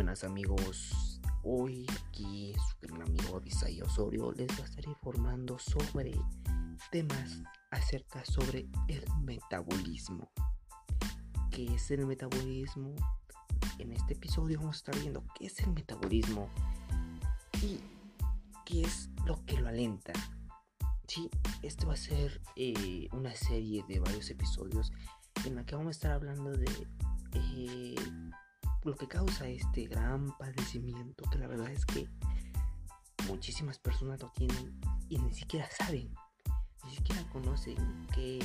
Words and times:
buenas 0.00 0.24
amigos. 0.24 1.20
Hoy 1.42 1.86
aquí 1.94 2.54
su 2.54 2.86
gran 2.86 3.02
amigo 3.02 3.36
Abisai 3.36 3.82
Osorio 3.82 4.32
les 4.32 4.48
va 4.58 4.62
a 4.62 4.64
estar 4.64 4.86
informando 4.86 5.58
sobre 5.58 6.18
temas 6.90 7.42
acerca 7.70 8.24
sobre 8.24 8.66
el 8.88 9.04
metabolismo. 9.22 10.32
¿Qué 11.50 11.66
es 11.74 11.90
el 11.90 12.06
metabolismo? 12.06 12.94
En 13.78 13.92
este 13.92 14.14
episodio 14.14 14.58
vamos 14.60 14.76
a 14.76 14.78
estar 14.78 14.98
viendo 15.02 15.22
qué 15.38 15.48
es 15.48 15.60
el 15.60 15.74
metabolismo 15.74 16.48
y 17.62 17.78
qué 18.64 18.80
es 18.80 19.10
lo 19.26 19.44
que 19.44 19.60
lo 19.60 19.68
alenta. 19.68 20.14
Sí, 21.08 21.28
este 21.60 21.84
va 21.84 21.92
a 21.92 21.98
ser 21.98 22.40
eh, 22.56 23.06
una 23.12 23.34
serie 23.34 23.84
de 23.86 24.00
varios 24.00 24.30
episodios 24.30 24.94
en 25.44 25.56
la 25.56 25.66
que 25.66 25.76
vamos 25.76 25.88
a 25.88 25.90
estar 25.90 26.12
hablando 26.12 26.52
de 26.52 26.88
eh, 27.34 27.96
lo 28.84 28.96
que 28.96 29.08
causa 29.08 29.46
este 29.46 29.86
gran 29.86 30.36
padecimiento, 30.38 31.24
que 31.30 31.38
la 31.38 31.46
verdad 31.46 31.70
es 31.70 31.84
que 31.84 32.08
muchísimas 33.26 33.78
personas 33.78 34.20
lo 34.20 34.30
tienen 34.30 34.80
y 35.08 35.18
ni 35.18 35.32
siquiera 35.34 35.68
saben, 35.70 36.14
ni 36.84 36.94
siquiera 36.94 37.22
conocen 37.30 38.06
qué, 38.14 38.38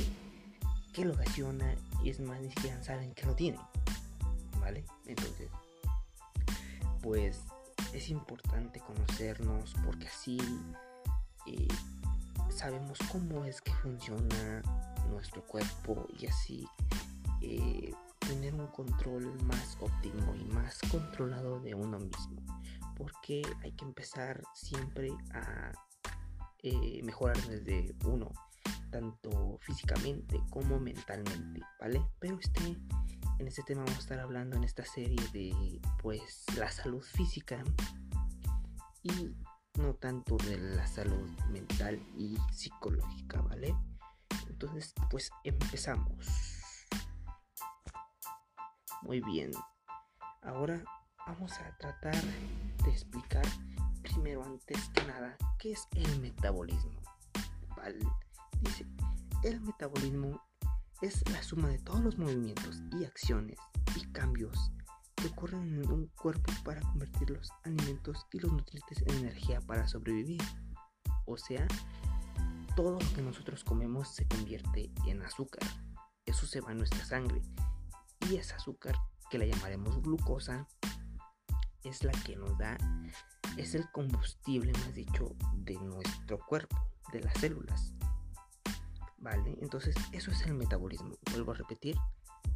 qué 0.93 1.05
lo 1.05 1.13
ocasiona 1.13 1.73
y 2.03 2.09
es 2.09 2.19
más, 2.19 2.41
ni 2.41 2.49
siquiera 2.49 2.83
saben 2.83 3.13
que 3.13 3.25
lo 3.25 3.35
tienen, 3.35 3.61
¿vale? 4.59 4.85
Entonces, 5.05 5.49
pues 7.01 7.41
es 7.93 8.09
importante 8.09 8.81
conocernos 8.81 9.73
porque 9.85 10.07
así 10.07 10.37
eh, 11.47 11.67
sabemos 12.49 12.97
cómo 13.11 13.45
es 13.45 13.61
que 13.61 13.73
funciona 13.75 14.61
nuestro 15.09 15.43
cuerpo 15.43 16.07
y 16.19 16.25
así 16.25 16.67
eh, 17.41 17.93
tener 18.27 18.53
un 18.55 18.67
control 18.67 19.41
más 19.43 19.77
óptimo 19.79 20.35
y 20.35 20.43
más 20.45 20.79
controlado 20.91 21.59
de 21.59 21.75
uno 21.75 21.99
mismo. 21.99 22.41
Porque 22.97 23.41
hay 23.61 23.71
que 23.73 23.85
empezar 23.85 24.41
siempre 24.53 25.09
a 25.33 25.73
eh, 26.63 27.01
mejorar 27.03 27.37
desde 27.47 27.95
uno, 28.05 28.31
tanto 28.89 29.59
físicamente 29.61 30.39
como 30.49 30.79
mentalmente, 30.79 31.61
¿vale? 31.79 32.01
Pero 32.19 32.39
este, 32.39 32.77
en 33.39 33.47
este 33.47 33.63
tema 33.63 33.83
vamos 33.83 33.97
a 33.97 34.01
estar 34.01 34.19
hablando 34.19 34.57
en 34.57 34.63
esta 34.63 34.85
serie 34.85 35.21
de 35.33 35.79
pues 36.01 36.45
la 36.57 36.71
salud 36.71 37.03
física 37.03 37.63
y 39.03 39.35
no 39.79 39.93
tanto 39.95 40.37
de 40.37 40.57
la 40.57 40.87
salud 40.87 41.29
mental 41.51 41.99
y 42.17 42.37
psicológica, 42.51 43.41
¿vale? 43.41 43.75
Entonces, 44.47 44.93
pues 45.09 45.29
empezamos. 45.43 46.64
Muy 49.05 49.21
bien. 49.21 49.51
Ahora 50.41 50.83
vamos 51.27 51.51
a 51.59 51.77
tratar 51.77 52.19
de 52.83 52.89
explicar 52.89 53.45
primero 54.01 54.43
antes 54.43 54.89
que 54.89 55.05
nada 55.05 55.37
qué 55.59 55.73
es 55.73 55.87
el 55.91 56.21
metabolismo. 56.21 56.99
¿Vale? 57.77 58.03
Dice, 58.61 58.87
el 59.43 59.61
metabolismo 59.61 60.41
es 61.03 61.23
la 61.29 61.43
suma 61.43 61.67
de 61.67 61.77
todos 61.77 61.99
los 61.99 62.17
movimientos 62.17 62.81
y 62.93 63.05
acciones 63.05 63.59
y 63.95 64.11
cambios 64.11 64.71
que 65.15 65.27
ocurren 65.27 65.83
en 65.83 65.91
un 65.91 66.07
cuerpo 66.07 66.51
para 66.63 66.81
convertir 66.81 67.29
los 67.29 67.51
alimentos 67.63 68.25
y 68.31 68.39
los 68.39 68.51
nutrientes 68.51 69.03
en 69.03 69.17
energía 69.17 69.61
para 69.61 69.87
sobrevivir. 69.87 70.41
O 71.27 71.37
sea, 71.37 71.67
todo 72.75 72.93
lo 72.93 73.13
que 73.13 73.21
nosotros 73.21 73.63
comemos 73.63 74.15
se 74.15 74.27
convierte 74.27 74.91
en 75.05 75.21
azúcar. 75.21 75.69
Eso 76.25 76.47
se 76.47 76.59
va 76.59 76.71
a 76.71 76.73
nuestra 76.73 77.05
sangre 77.05 77.43
y 78.29 78.37
ese 78.37 78.53
azúcar 78.53 78.95
que 79.29 79.37
la 79.37 79.45
llamaremos 79.45 80.01
glucosa 80.01 80.67
es 81.83 82.03
la 82.03 82.11
que 82.11 82.35
nos 82.35 82.57
da, 82.57 82.77
es 83.57 83.75
el 83.75 83.89
combustible 83.91 84.71
más 84.73 84.93
dicho 84.93 85.35
de 85.53 85.75
nuestro 85.75 86.39
cuerpo, 86.39 86.77
de 87.11 87.21
las 87.21 87.33
células. 87.39 87.93
¿Vale? 89.17 89.57
Entonces 89.61 89.95
eso 90.11 90.31
es 90.31 90.41
el 90.43 90.53
metabolismo. 90.53 91.15
Vuelvo 91.31 91.51
a 91.51 91.55
repetir, 91.55 91.95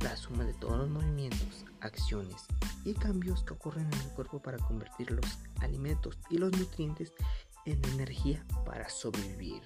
la 0.02 0.16
suma 0.16 0.46
de 0.46 0.54
todos 0.54 0.78
los 0.78 0.90
movimientos, 0.90 1.66
acciones 1.82 2.46
y 2.86 2.94
cambios 2.94 3.44
que 3.44 3.54
ocurren 3.54 3.92
en 3.92 4.00
el 4.00 4.10
cuerpo 4.10 4.42
para 4.42 4.58
convertir 4.58 5.12
los 5.12 5.40
alimentos 5.62 6.18
y 6.30 6.38
los 6.38 6.52
nutrientes 6.58 7.14
en 7.66 7.84
energía 7.86 8.46
para 8.66 8.88
sobrevivir. 8.90 9.64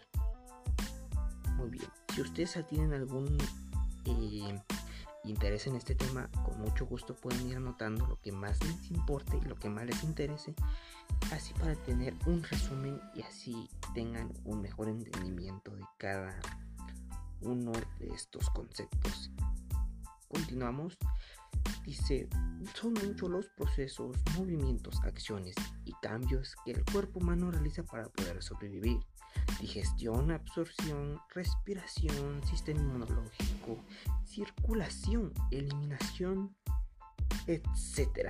Muy 1.56 1.70
bien, 1.70 1.90
si 2.14 2.22
ustedes 2.22 2.58
tienen 2.68 2.94
algún 2.94 3.38
eh, 4.06 4.60
interés 5.24 5.68
en 5.68 5.76
este 5.76 5.96
tema, 5.96 6.30
con 6.46 6.60
mucho 6.60 6.86
gusto 6.86 7.16
pueden 7.16 7.48
ir 7.50 7.58
anotando 7.58 8.06
lo 8.08 8.20
que 8.20 8.32
más 8.32 8.62
les 8.64 8.92
importe 8.92 9.38
y 9.38 9.48
lo 9.48 9.56
que 9.56 9.70
más 9.70 9.86
les 9.86 10.04
interese, 10.04 10.54
así 11.32 11.54
para 11.54 11.76
tener 11.76 12.14
un 12.26 12.44
resumen 12.44 13.00
y 13.16 13.22
así 13.22 13.70
tengan 13.94 14.32
un 14.46 14.62
mejor 14.62 14.90
entendimiento 14.90 15.76
de 15.76 15.86
cada 15.98 16.40
uno 17.42 17.72
de 18.00 18.08
estos 18.14 18.50
conceptos. 18.50 19.32
Continuamos. 20.28 20.98
Dice, 21.86 22.28
son 22.74 22.94
muchos 22.94 23.30
los 23.30 23.48
procesos, 23.50 24.18
movimientos, 24.38 25.00
acciones 25.04 25.56
y 25.86 25.94
cambios 26.02 26.56
que 26.66 26.72
el 26.72 26.84
cuerpo 26.86 27.20
humano 27.20 27.52
realiza 27.52 27.84
para 27.84 28.10
poder 28.10 28.42
sobrevivir 28.42 29.00
digestión, 29.60 30.32
absorción, 30.32 31.20
respiración, 31.30 32.44
sistema 32.46 32.82
inmunológico, 32.82 33.78
circulación, 34.26 35.34
eliminación, 35.52 36.56
etc. 37.48 38.30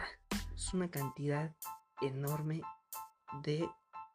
Es 0.56 0.74
una 0.74 0.90
cantidad 0.90 1.56
enorme 2.02 2.62
de 3.44 3.68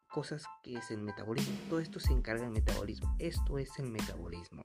cosas 0.08 0.44
que 0.62 0.76
es 0.76 0.90
el 0.90 1.02
metabolismo. 1.02 1.56
Todo 1.68 1.80
esto 1.80 2.00
se 2.00 2.12
encarga 2.12 2.44
del 2.44 2.52
metabolismo. 2.52 3.14
Esto 3.18 3.58
es 3.58 3.78
el 3.78 3.90
metabolismo. 3.90 4.62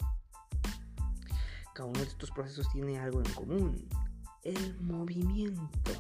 Cada 1.74 1.90
uno 1.90 2.00
de 2.00 2.06
estos 2.06 2.32
procesos 2.32 2.70
tiene 2.72 3.00
algo 3.00 3.20
en 3.20 3.34
común. 3.34 3.90
El 4.44 4.80
movimiento. 4.80 5.92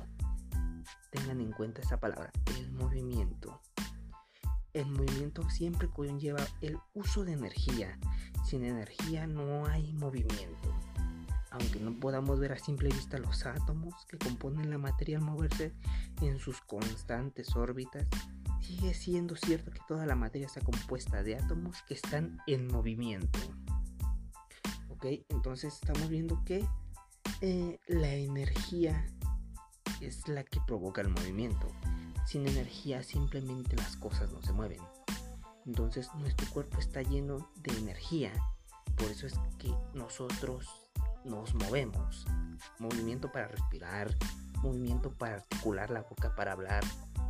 Tengan 1.12 1.42
en 1.42 1.52
cuenta 1.52 1.82
esa 1.82 2.00
palabra, 2.00 2.32
el 2.58 2.72
movimiento. 2.72 3.62
El 4.74 4.88
movimiento 4.88 5.48
siempre 5.50 5.88
conlleva 5.88 6.44
el 6.62 6.80
uso 6.96 7.24
de 7.24 7.34
energía. 7.34 8.00
Sin 8.44 8.64
energía 8.64 9.28
no 9.28 9.68
hay 9.68 9.94
movimiento. 9.94 10.76
Aunque 11.52 11.80
no 11.80 12.00
podamos 12.00 12.40
ver 12.40 12.54
a 12.54 12.58
simple 12.58 12.90
vista 12.90 13.20
los 13.20 13.46
átomos 13.46 13.94
que 14.08 14.18
componen 14.18 14.72
la 14.72 14.80
materia 14.80 15.20
al 15.20 15.24
moverse 15.24 15.74
en 16.22 16.40
sus 16.40 16.60
constantes 16.62 17.56
órbitas, 17.56 18.08
sigue 18.62 18.96
siendo 18.96 19.36
cierto 19.36 19.70
que 19.70 19.80
toda 19.88 20.08
la 20.08 20.16
materia 20.16 20.48
está 20.48 20.62
compuesta 20.62 21.22
de 21.22 21.36
átomos 21.36 21.84
que 21.84 21.94
están 21.94 22.40
en 22.48 22.68
movimiento. 22.68 23.40
Ok, 24.90 25.06
entonces 25.30 25.76
estamos 25.76 26.10
viendo 26.10 26.44
que 26.44 26.66
eh, 27.42 27.80
la 27.88 28.12
energía 28.12 29.06
es 30.02 30.28
la 30.28 30.44
que 30.44 30.60
provoca 30.66 31.02
el 31.02 31.10
movimiento. 31.10 31.68
Sin 32.34 32.48
energía 32.48 33.04
simplemente 33.04 33.76
las 33.76 33.96
cosas 33.96 34.32
no 34.32 34.42
se 34.42 34.54
mueven. 34.54 34.82
Entonces 35.68 36.10
nuestro 36.16 36.50
cuerpo 36.50 36.80
está 36.80 37.04
lleno 37.04 37.52
de 37.58 37.78
energía. 37.78 38.34
Por 38.96 39.12
eso 39.12 39.28
es 39.28 39.36
que 39.60 39.72
nosotros 39.94 40.68
nos 41.24 41.54
movemos. 41.54 42.26
Movimiento 42.80 43.32
para 43.32 43.50
respirar, 43.50 44.18
movimiento 44.64 45.12
para 45.12 45.36
articular 45.36 45.92
la 45.92 46.02
boca 46.02 46.34
para 46.34 46.54
hablar, 46.54 46.84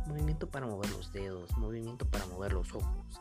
movimiento 0.06 0.48
para 0.48 0.66
mover 0.66 0.88
los 0.92 1.12
dedos, 1.12 1.54
movimiento 1.58 2.08
para 2.08 2.24
mover 2.24 2.54
los 2.54 2.74
ojos. 2.74 3.20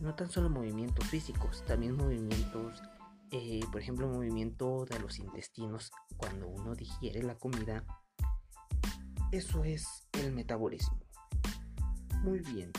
No 0.00 0.16
tan 0.16 0.32
solo 0.32 0.50
movimientos 0.50 1.06
físicos, 1.06 1.64
también 1.64 1.96
movimientos, 1.96 2.82
eh, 3.30 3.60
por 3.70 3.80
ejemplo, 3.80 4.08
movimiento 4.08 4.84
de 4.84 4.98
los 4.98 5.20
intestinos 5.20 5.92
cuando 6.16 6.48
uno 6.48 6.74
digiere 6.74 7.22
la 7.22 7.36
comida. 7.36 7.84
Eso 9.30 9.62
es 9.62 10.08
el 10.14 10.32
metabolismo. 10.32 10.99
Muy 12.22 12.40
bien. 12.40 12.70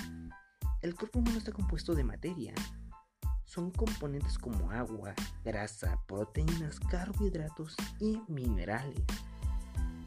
El 0.84 0.94
cuerpo 0.94 1.18
humano 1.18 1.40
está 1.40 1.52
compuesto 1.52 1.96
de 1.96 2.04
materia. 2.04 2.54
Son 3.44 3.72
componentes 3.72 4.38
como 4.38 4.70
agua, 4.70 5.16
grasa, 5.44 6.00
proteínas, 6.08 6.80
carbohidratos 6.80 7.76
y 8.00 8.22
minerales. 8.28 9.04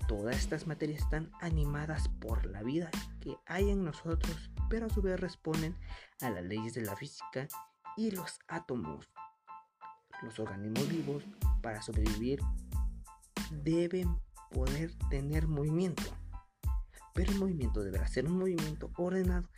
Todas 0.07 0.37
estas 0.37 0.69
materias 0.69 1.03
están 1.03 1.33
animadas 1.41 2.09
por 2.21 2.47
la 2.47 2.63
vida 2.63 2.91
que 3.21 3.37
hay 3.47 3.71
en 3.71 3.85
nosotros, 3.85 4.53
pero 4.71 4.87
a 4.87 4.91
su 4.91 5.03
vez 5.03 5.19
responden 5.19 5.77
a 6.21 6.31
las 6.31 6.45
leyes 6.45 6.75
de 6.75 6.83
la 6.83 6.95
física 6.95 7.49
y 7.97 8.13
los 8.13 8.39
átomos. 8.47 9.11
Los 10.23 10.39
organismos 10.39 10.89
vivos, 10.89 11.25
para 11.61 11.83
sobrevivir, 11.83 12.41
deben 13.51 14.17
poder 14.53 14.95
tener 15.11 15.49
movimiento 15.49 16.05
pero 17.15 17.31
el 17.31 17.39
movimiento 17.39 17.83
deberá 17.83 18.07
ser 18.09 18.27
un 18.27 18.39
movimiento 18.39 18.91
ordenado 18.97 19.49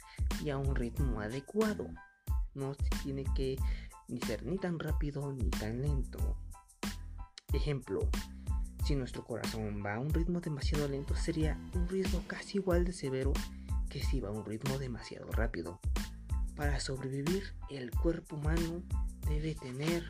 y 0.44 0.50
a 0.50 0.58
un 0.58 0.76
ritmo 0.76 1.20
adecuado. 1.20 1.88
No 2.55 2.75
tiene 3.03 3.25
que 3.35 3.56
ni 4.08 4.20
ser 4.20 4.44
ni 4.44 4.58
tan 4.58 4.79
rápido 4.79 5.32
ni 5.32 5.49
tan 5.50 5.82
lento. 5.82 6.37
Ejemplo, 7.53 8.08
Si 8.85 8.94
nuestro 8.94 9.25
corazón 9.25 9.82
va 9.85 9.94
a 9.94 9.99
un 9.99 10.14
ritmo 10.14 10.41
demasiado 10.41 10.87
lento, 10.87 11.17
sería 11.17 11.58
un 11.75 11.88
riesgo 11.88 12.23
casi 12.29 12.58
igual 12.58 12.85
de 12.85 12.93
severo 12.93 13.32
que 13.91 14.00
si 14.00 14.20
va 14.20 14.29
a 14.29 14.31
un 14.31 14.44
ritmo 14.44 14.79
demasiado 14.79 15.29
rápido. 15.32 15.81
Para 16.55 16.79
sobrevivir, 16.79 17.52
el 17.69 17.91
cuerpo 17.91 18.37
humano 18.37 18.85
debe 19.29 19.56
tener 19.56 20.05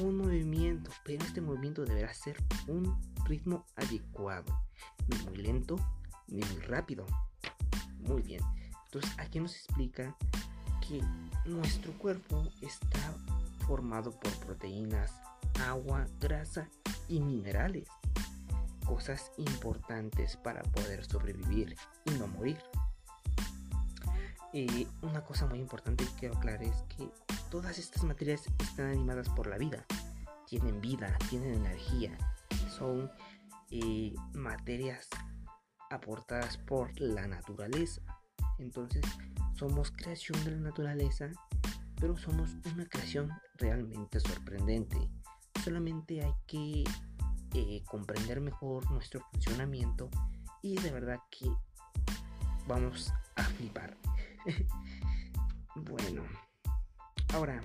un 0.00 0.18
movimiento, 0.18 0.92
pero 1.04 1.24
este 1.24 1.40
movimiento 1.40 1.84
deberá 1.84 2.14
ser 2.14 2.36
un 2.68 2.96
ritmo 3.24 3.66
adecuado, 3.74 4.56
ni 5.08 5.18
muy 5.24 5.38
lento 5.38 5.74
ni 6.28 6.44
muy 6.44 6.60
rápido. 6.62 7.06
Muy 8.00 8.22
bien, 8.22 8.42
entonces 8.86 9.12
aquí 9.18 9.40
nos 9.40 9.54
explica 9.54 10.16
que 10.86 11.02
nuestro 11.44 11.92
cuerpo 11.98 12.42
está 12.62 13.14
formado 13.66 14.12
por 14.12 14.32
proteínas, 14.38 15.12
agua, 15.66 16.06
grasa 16.20 16.68
y 17.08 17.20
minerales, 17.20 17.88
cosas 18.86 19.30
importantes 19.36 20.36
para 20.36 20.62
poder 20.62 21.04
sobrevivir 21.04 21.76
y 22.06 22.10
no 22.12 22.26
morir. 22.28 22.58
Y 24.52 24.88
una 25.02 25.22
cosa 25.22 25.46
muy 25.46 25.58
importante 25.58 26.04
que 26.04 26.12
quiero 26.20 26.36
aclarar 26.36 26.62
es 26.62 26.82
que 26.96 27.10
todas 27.50 27.78
estas 27.78 28.04
materias 28.04 28.44
están 28.58 28.86
animadas 28.86 29.28
por 29.28 29.46
la 29.46 29.58
vida, 29.58 29.84
tienen 30.46 30.80
vida, 30.80 31.14
tienen 31.28 31.54
energía, 31.54 32.16
son 32.70 33.10
eh, 33.70 34.14
materias 34.32 35.08
aportadas 35.90 36.58
por 36.58 36.98
la 37.00 37.26
naturaleza. 37.26 38.02
Entonces, 38.58 39.02
somos 39.54 39.90
creación 39.90 40.42
de 40.44 40.52
la 40.52 40.58
naturaleza, 40.58 41.30
pero 42.00 42.16
somos 42.16 42.56
una 42.72 42.86
creación 42.86 43.30
realmente 43.56 44.20
sorprendente. 44.20 45.10
Solamente 45.64 46.24
hay 46.24 46.32
que 46.46 46.84
eh, 47.54 47.82
comprender 47.86 48.40
mejor 48.40 48.90
nuestro 48.90 49.20
funcionamiento 49.32 50.10
y 50.62 50.76
de 50.76 50.90
verdad 50.90 51.18
que 51.30 51.50
vamos 52.66 53.12
a 53.36 53.42
flipar. 53.42 53.96
bueno, 55.74 56.22
ahora 57.34 57.60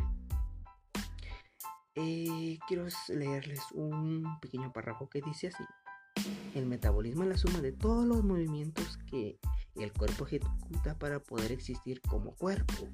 eh, 1.95 2.57
quiero 2.67 2.87
leerles 3.09 3.61
un 3.73 4.39
pequeño 4.41 4.71
párrafo 4.73 5.09
que 5.09 5.21
dice 5.21 5.47
así. 5.49 5.63
El 6.53 6.67
metabolismo 6.67 7.23
es 7.23 7.29
la 7.29 7.37
suma 7.37 7.61
de 7.61 7.71
todos 7.71 8.05
los 8.05 8.23
movimientos 8.23 8.99
que 9.09 9.39
el 9.75 9.91
cuerpo 9.91 10.27
ejecuta 10.27 10.97
para 10.99 11.19
poder 11.19 11.51
existir 11.51 11.99
como 12.01 12.35
cuerpo. 12.35 12.89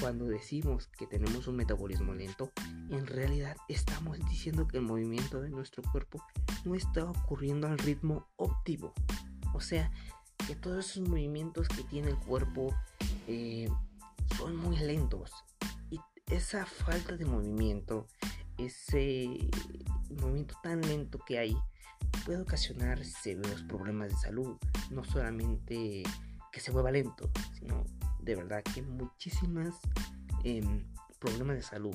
Cuando 0.00 0.24
decimos 0.24 0.88
que 0.88 1.06
tenemos 1.06 1.46
un 1.46 1.56
metabolismo 1.56 2.12
lento, 2.12 2.50
en 2.90 3.06
realidad 3.06 3.56
estamos 3.68 4.18
diciendo 4.28 4.66
que 4.66 4.78
el 4.78 4.82
movimiento 4.82 5.40
de 5.40 5.50
nuestro 5.50 5.82
cuerpo 5.92 6.24
no 6.64 6.74
está 6.74 7.04
ocurriendo 7.04 7.68
al 7.68 7.78
ritmo 7.78 8.26
óptimo. 8.36 8.94
O 9.54 9.60
sea, 9.60 9.92
que 10.46 10.56
todos 10.56 10.90
esos 10.90 11.08
movimientos 11.08 11.68
que 11.68 11.84
tiene 11.84 12.08
el 12.08 12.18
cuerpo 12.18 12.74
eh, 13.28 13.68
son 14.36 14.56
muy 14.56 14.76
lentos. 14.76 15.30
Y 15.90 16.00
esa 16.26 16.66
falta 16.66 17.16
de 17.16 17.26
movimiento, 17.26 18.08
ese 18.58 19.50
movimiento 20.08 20.56
tan 20.62 20.80
lento 20.80 21.20
que 21.26 21.38
hay, 21.38 21.56
puede 22.24 22.40
ocasionar 22.40 23.04
severos 23.04 23.62
problemas 23.62 24.10
de 24.10 24.16
salud. 24.16 24.56
No 24.90 25.04
solamente 25.04 26.02
que 26.52 26.60
se 26.60 26.72
mueva 26.72 26.90
lento, 26.90 27.30
sino 27.58 27.84
de 28.20 28.34
verdad 28.36 28.62
que 28.62 28.82
muchísimas 28.82 29.74
em, 30.44 30.84
problemas 31.18 31.56
de 31.56 31.62
salud. 31.62 31.94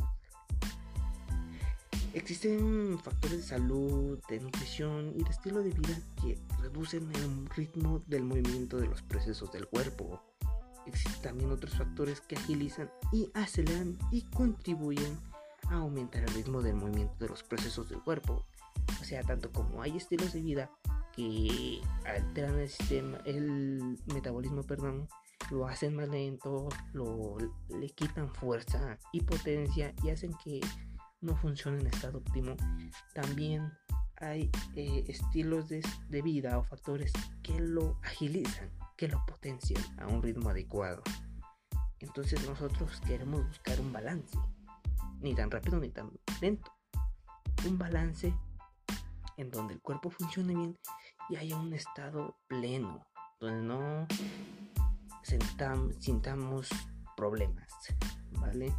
Existen 2.14 2.98
factores 3.00 3.38
de 3.38 3.44
salud, 3.44 4.20
de 4.30 4.40
nutrición 4.40 5.12
y 5.18 5.24
de 5.24 5.30
estilo 5.30 5.62
de 5.62 5.72
vida 5.72 6.00
que 6.22 6.40
reducen 6.62 7.12
el 7.16 7.50
ritmo 7.50 8.00
del 8.08 8.24
movimiento 8.24 8.78
de 8.78 8.88
los 8.88 9.02
procesos 9.02 9.52
del 9.52 9.68
cuerpo. 9.68 10.22
Existen 10.86 11.22
también 11.22 11.52
otros 11.52 11.76
factores 11.76 12.22
que 12.22 12.38
agilizan 12.38 12.90
y 13.12 13.30
aceleran 13.34 13.98
y 14.12 14.22
contribuyen 14.22 15.18
aumentar 15.70 16.24
el 16.24 16.34
ritmo 16.34 16.62
del 16.62 16.76
movimiento 16.76 17.16
de 17.20 17.30
los 17.30 17.44
procesos 17.44 17.90
del 17.90 18.02
cuerpo. 18.02 18.46
O 19.02 19.04
sea, 19.04 19.24
tanto 19.24 19.52
como 19.52 19.82
hay 19.82 19.98
estilos 19.98 20.34
de 20.34 20.42
vida 20.42 20.72
que 21.16 21.82
alteran 22.06 22.60
el 22.60 22.70
sistema, 22.70 23.18
el 23.26 23.98
metabolismo, 24.14 24.64
perdón, 24.64 25.08
lo 25.52 25.68
hacen 25.68 25.96
más 25.96 26.10
lento, 26.10 26.70
lo, 26.94 27.38
le 27.70 27.90
quitan 27.90 28.34
fuerza 28.34 28.98
y 29.12 29.22
potencia 29.22 29.94
y 30.04 30.10
hacen 30.10 30.34
que 30.44 30.62
no 31.22 31.36
funcione 31.36 31.80
en 31.80 31.88
estado 31.88 32.20
óptimo. 32.20 32.56
También 33.14 33.72
hay 34.18 34.50
eh, 34.76 35.06
estilos 35.08 35.70
de, 35.70 35.82
de 36.10 36.22
vida 36.22 36.58
o 36.58 36.64
factores 36.64 37.12
que 37.42 37.60
lo 37.60 38.00
agilizan, 38.04 38.70
que 38.98 39.08
lo 39.08 39.24
potencian 39.26 39.84
a 40.00 40.08
un 40.08 40.22
ritmo 40.22 40.50
adecuado. 40.50 41.04
Entonces 42.00 42.46
nosotros 42.48 43.02
queremos 43.06 43.48
buscar 43.48 43.80
un 43.80 43.92
balance, 43.92 44.38
ni 45.20 45.34
tan 45.36 45.52
rápido 45.52 45.80
ni 45.80 45.90
tan 45.90 46.12
lento. 46.42 46.72
Un 47.68 47.78
balance 47.78 48.34
en 49.38 49.52
donde 49.52 49.74
el 49.74 49.82
cuerpo 49.82 50.10
funcione 50.10 50.56
bien 50.56 50.78
y 51.30 51.36
haya 51.36 51.58
un 51.58 51.74
estado 51.74 52.38
pleno, 52.48 53.06
donde 53.40 53.62
no 53.62 54.08
sintamos 56.00 56.70
problemas, 57.16 57.68
¿vale? 58.32 58.74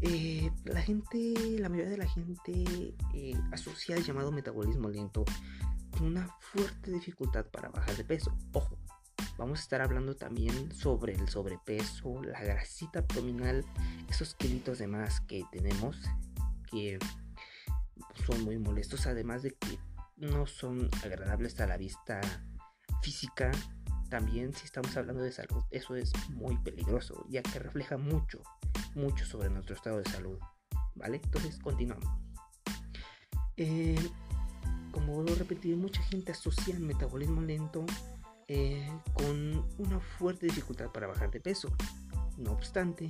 Eh, 0.00 0.52
la 0.64 0.80
gente, 0.80 1.34
la 1.58 1.68
mayoría 1.68 1.90
de 1.90 1.98
la 1.98 2.08
gente 2.08 2.94
eh, 3.14 3.34
asocia 3.50 3.96
el 3.96 4.04
llamado 4.04 4.30
metabolismo 4.30 4.88
lento 4.90 5.24
con 5.90 6.06
una 6.06 6.28
fuerte 6.38 6.92
dificultad 6.92 7.46
para 7.46 7.68
bajar 7.70 7.96
de 7.96 8.04
peso. 8.04 8.36
Ojo, 8.52 8.77
vamos 9.38 9.60
a 9.60 9.62
estar 9.62 9.80
hablando 9.80 10.16
también 10.16 10.72
sobre 10.72 11.14
el 11.14 11.28
sobrepeso, 11.28 12.22
la 12.24 12.40
grasita 12.42 12.98
abdominal, 12.98 13.64
esos 14.10 14.34
kilitos 14.34 14.78
de 14.78 14.88
más 14.88 15.20
que 15.22 15.44
tenemos 15.52 15.96
que 16.70 16.98
son 18.26 18.44
muy 18.44 18.58
molestos, 18.58 19.06
además 19.06 19.42
de 19.42 19.54
que 19.54 19.78
no 20.16 20.46
son 20.46 20.90
agradables 21.04 21.58
a 21.60 21.66
la 21.66 21.76
vista 21.76 22.20
física. 23.00 23.50
También 24.10 24.52
si 24.54 24.64
estamos 24.64 24.96
hablando 24.96 25.22
de 25.22 25.32
salud, 25.32 25.62
eso 25.70 25.94
es 25.94 26.12
muy 26.30 26.56
peligroso, 26.58 27.24
ya 27.28 27.42
que 27.42 27.58
refleja 27.58 27.96
mucho, 27.96 28.42
mucho 28.94 29.24
sobre 29.24 29.50
nuestro 29.50 29.76
estado 29.76 29.98
de 29.98 30.10
salud. 30.10 30.38
¿Vale? 30.94 31.20
Entonces 31.22 31.58
continuamos. 31.58 32.08
Eh, 33.56 33.98
como 34.90 35.22
lo 35.22 35.34
repetí, 35.36 35.74
mucha 35.74 36.02
gente 36.02 36.32
asocia 36.32 36.74
el 36.74 36.80
metabolismo 36.80 37.40
lento 37.40 37.86
eh, 38.48 38.90
con 39.12 39.64
una 39.78 40.00
fuerte 40.00 40.46
dificultad 40.46 40.90
para 40.90 41.06
bajar 41.06 41.30
de 41.30 41.40
peso. 41.40 41.68
No 42.38 42.52
obstante, 42.52 43.06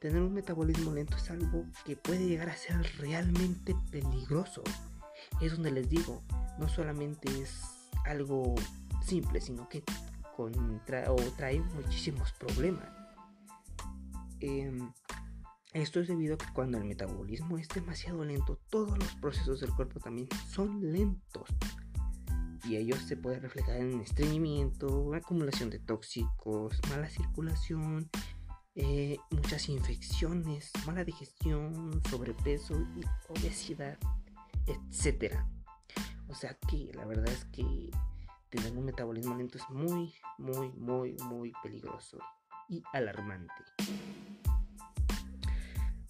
tener 0.00 0.20
un 0.20 0.34
metabolismo 0.34 0.92
lento 0.92 1.16
es 1.16 1.30
algo 1.30 1.64
que 1.84 1.96
puede 1.96 2.26
llegar 2.26 2.48
a 2.48 2.56
ser 2.56 2.82
realmente 2.98 3.76
peligroso. 3.90 4.62
Es 5.40 5.52
donde 5.52 5.70
les 5.70 5.88
digo, 5.88 6.22
no 6.58 6.68
solamente 6.68 7.28
es 7.40 7.62
algo 8.04 8.56
simple, 9.04 9.40
sino 9.40 9.68
que 9.68 9.84
contra, 10.36 11.12
o 11.12 11.16
trae 11.36 11.60
muchísimos 11.60 12.32
problemas. 12.32 12.88
Em, 14.40 14.92
esto 15.72 16.00
es 16.00 16.08
debido 16.08 16.34
a 16.34 16.38
que 16.38 16.52
cuando 16.52 16.78
el 16.78 16.84
metabolismo 16.84 17.56
es 17.56 17.68
demasiado 17.68 18.24
lento, 18.24 18.58
todos 18.68 18.98
los 18.98 19.14
procesos 19.16 19.60
del 19.60 19.74
cuerpo 19.74 20.00
también 20.00 20.28
son 20.50 20.92
lentos. 20.92 21.48
Y 22.64 22.76
ellos 22.76 23.00
se 23.00 23.16
pueden 23.16 23.42
reflejar 23.42 23.76
en 23.76 24.00
estreñimiento, 24.00 25.12
acumulación 25.14 25.68
de 25.70 25.80
tóxicos, 25.80 26.78
mala 26.90 27.08
circulación, 27.08 28.08
eh, 28.74 29.18
muchas 29.30 29.68
infecciones, 29.68 30.70
mala 30.86 31.04
digestión, 31.04 32.00
sobrepeso 32.08 32.74
y 32.96 33.02
obesidad, 33.28 33.98
etc. 34.66 35.34
O 36.28 36.34
sea 36.34 36.56
que 36.68 36.90
la 36.94 37.04
verdad 37.04 37.28
es 37.28 37.44
que 37.46 37.90
tener 38.48 38.76
un 38.76 38.84
metabolismo 38.84 39.34
lento 39.34 39.58
es 39.58 39.68
muy, 39.70 40.14
muy, 40.38 40.70
muy, 40.72 41.16
muy 41.24 41.52
peligroso 41.62 42.18
y 42.68 42.82
alarmante. 42.92 43.52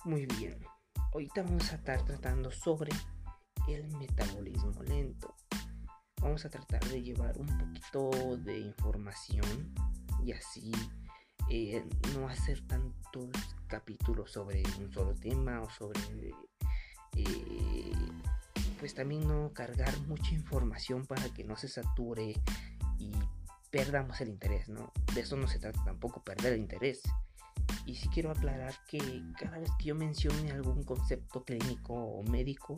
Muy 0.04 0.26
bien, 0.26 0.58
ahorita 1.12 1.42
vamos 1.42 1.72
a 1.72 1.76
estar 1.76 2.04
tratando 2.04 2.50
sobre 2.50 2.92
el 3.68 3.88
metabolismo 3.96 4.82
lento. 4.82 5.34
Vamos 6.22 6.44
a 6.44 6.50
tratar 6.50 6.82
de 6.88 7.02
llevar 7.02 7.36
un 7.38 7.46
poquito 7.58 8.36
de 8.38 8.60
información 8.60 9.74
y 10.24 10.32
así 10.32 10.72
eh, 11.50 11.84
no 12.14 12.28
hacer 12.28 12.60
tantos 12.66 13.30
capítulos 13.66 14.30
sobre 14.30 14.62
un 14.78 14.92
solo 14.92 15.14
tema 15.14 15.60
o 15.60 15.70
sobre 15.70 16.00
eh, 17.16 17.92
pues 18.78 18.94
también 18.94 19.26
no 19.26 19.52
cargar 19.52 19.96
mucha 20.08 20.34
información 20.34 21.06
para 21.06 21.28
que 21.30 21.44
no 21.44 21.56
se 21.56 21.68
sature 21.68 22.34
y 22.98 23.12
perdamos 23.70 24.20
el 24.20 24.28
interés, 24.28 24.68
¿no? 24.68 24.92
De 25.14 25.22
eso 25.22 25.36
no 25.36 25.48
se 25.48 25.58
trata 25.58 25.82
tampoco, 25.84 26.22
perder 26.22 26.54
el 26.54 26.60
interés. 26.60 27.02
Y 27.86 27.96
sí 27.96 28.08
quiero 28.08 28.30
aclarar 28.30 28.74
que 28.86 29.22
cada 29.38 29.58
vez 29.58 29.70
que 29.78 29.86
yo 29.86 29.94
mencione 29.94 30.52
algún 30.52 30.84
concepto 30.84 31.44
clínico 31.44 31.94
o 31.94 32.22
médico, 32.22 32.76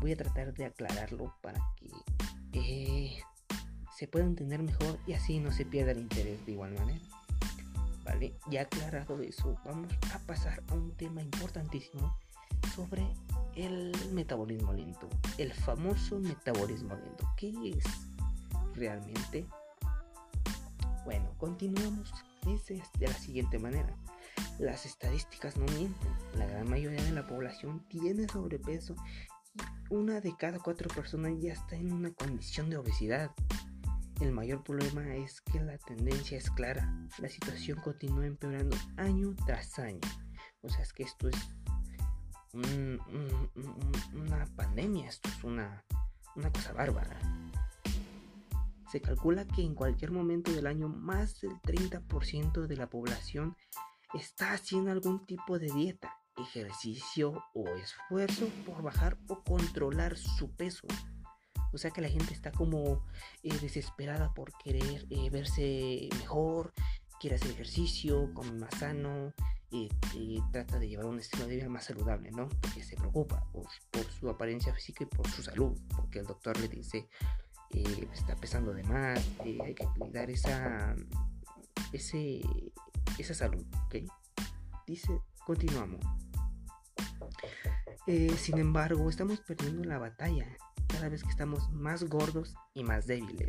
voy 0.00 0.12
a 0.12 0.16
tratar 0.16 0.52
de 0.54 0.64
aclararlo 0.64 1.34
para 1.40 1.60
que 1.76 1.88
eh, 2.52 3.18
se 3.96 4.08
pueda 4.08 4.24
entender 4.24 4.62
mejor 4.62 4.98
y 5.06 5.12
así 5.12 5.38
no 5.40 5.52
se 5.52 5.64
pierda 5.64 5.92
el 5.92 5.98
interés 5.98 6.44
de 6.46 6.52
igual 6.52 6.72
manera. 6.72 7.00
Vale, 8.04 8.34
ya 8.50 8.62
aclarado 8.62 9.20
eso, 9.20 9.56
vamos 9.64 9.92
a 10.14 10.18
pasar 10.20 10.62
a 10.68 10.74
un 10.74 10.92
tema 10.96 11.22
importantísimo 11.22 12.16
sobre 12.74 13.06
el 13.54 13.92
metabolismo 14.12 14.72
lento, 14.72 15.08
el 15.38 15.52
famoso 15.52 16.18
metabolismo 16.18 16.94
lento. 16.94 17.28
¿Qué 17.36 17.52
es 17.76 17.84
realmente? 18.74 19.46
Bueno, 21.04 21.32
continuamos. 21.38 22.12
Dice 22.46 22.82
de 22.98 23.06
la 23.06 23.14
siguiente 23.14 23.58
manera. 23.58 23.94
Las 24.58 24.86
estadísticas 24.86 25.56
no 25.56 25.66
mienten. 25.66 26.12
La 26.34 26.46
gran 26.46 26.68
mayoría 26.68 27.02
de 27.02 27.12
la 27.12 27.26
población 27.26 27.84
tiene 27.88 28.28
sobrepeso 28.28 28.94
una 29.90 30.20
de 30.20 30.36
cada 30.36 30.58
cuatro 30.60 30.88
personas 30.88 31.32
ya 31.40 31.52
está 31.52 31.76
en 31.76 31.92
una 31.92 32.12
condición 32.12 32.70
de 32.70 32.76
obesidad. 32.76 33.32
El 34.20 34.32
mayor 34.32 34.62
problema 34.62 35.16
es 35.16 35.40
que 35.40 35.60
la 35.60 35.78
tendencia 35.78 36.38
es 36.38 36.50
clara. 36.50 36.92
La 37.18 37.28
situación 37.28 37.80
continúa 37.80 38.26
empeorando 38.26 38.76
año 38.96 39.34
tras 39.46 39.78
año. 39.78 40.00
O 40.62 40.68
sea, 40.68 40.82
es 40.82 40.92
que 40.92 41.02
esto 41.02 41.28
es 41.28 41.36
una 42.52 44.46
pandemia, 44.56 45.08
esto 45.08 45.28
es 45.28 45.44
una, 45.44 45.84
una 46.36 46.52
cosa 46.52 46.72
bárbara. 46.72 47.18
Se 48.90 49.00
calcula 49.00 49.46
que 49.46 49.62
en 49.62 49.74
cualquier 49.74 50.10
momento 50.10 50.52
del 50.52 50.66
año 50.66 50.88
más 50.88 51.40
del 51.40 51.52
30% 51.62 52.66
de 52.66 52.76
la 52.76 52.88
población 52.88 53.56
está 54.14 54.52
haciendo 54.52 54.90
algún 54.90 55.24
tipo 55.26 55.58
de 55.58 55.70
dieta, 55.72 56.19
ejercicio 56.42 57.42
o 57.54 57.68
esfuerzo 57.76 58.48
por 58.66 58.82
bajar 58.82 59.18
o 59.28 59.42
controlar 59.42 60.16
su 60.16 60.50
peso. 60.50 60.86
O 61.72 61.78
sea 61.78 61.90
que 61.90 62.00
la 62.00 62.08
gente 62.08 62.34
está 62.34 62.50
como 62.50 63.06
eh, 63.42 63.56
desesperada 63.60 64.34
por 64.34 64.52
querer 64.58 65.06
eh, 65.10 65.30
verse 65.30 66.08
mejor, 66.18 66.72
quiere 67.20 67.36
hacer 67.36 67.50
ejercicio, 67.52 68.32
come 68.34 68.52
más 68.52 68.74
sano, 68.78 69.32
y, 69.70 70.42
trata 70.52 70.78
de 70.78 70.88
llevar 70.88 71.06
un 71.06 71.20
estilo 71.20 71.46
de 71.46 71.56
vida 71.56 71.68
más 71.68 71.84
saludable, 71.84 72.30
¿no? 72.32 72.48
Porque 72.48 72.82
se 72.82 72.96
preocupa 72.96 73.46
por, 73.52 73.66
su 74.10 74.28
apariencia 74.28 74.74
física 74.74 75.04
y 75.04 75.06
por 75.06 75.28
su 75.28 75.42
salud, 75.42 75.78
porque 75.94 76.18
el 76.18 76.26
doctor 76.26 76.58
le 76.58 76.68
dice, 76.68 77.08
eh, 77.70 78.08
está 78.12 78.34
pesando 78.36 78.72
de 78.72 78.82
más, 78.82 79.24
eh, 79.44 79.58
hay 79.64 79.74
que 79.74 79.86
cuidar 79.98 80.30
esa, 80.30 80.94
esa 81.92 83.34
salud, 83.34 83.64
¿ok? 83.86 83.96
Dice, 84.86 85.20
continuamos. 85.46 86.00
Eh, 88.06 88.34
sin 88.38 88.58
embargo, 88.58 89.08
estamos 89.08 89.40
perdiendo 89.40 89.84
la 89.84 89.98
batalla 89.98 90.46
cada 90.88 91.08
vez 91.08 91.22
que 91.22 91.30
estamos 91.30 91.70
más 91.70 92.04
gordos 92.04 92.54
y 92.74 92.82
más 92.82 93.06
débiles. 93.06 93.48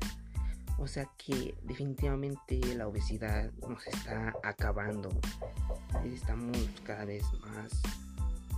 O 0.77 0.88
sea 0.88 1.08
que 1.17 1.55
definitivamente 1.63 2.60
la 2.75 2.88
obesidad 2.88 3.51
nos 3.67 3.86
está 3.88 4.34
acabando. 4.43 5.10
Estamos 6.03 6.58
cada 6.84 7.05
vez 7.05 7.24
más 7.41 7.72